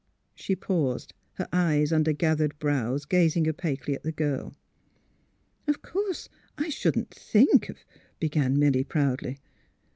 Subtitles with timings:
[0.33, 4.55] She paused, her eyes under gathered brows gaz ing opaquely at the girl.''
[5.67, 6.27] Of course
[6.57, 7.85] I shouldn't think of"
[8.19, 9.37] began Milly, proudly.